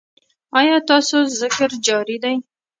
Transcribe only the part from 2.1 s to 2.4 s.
دی؟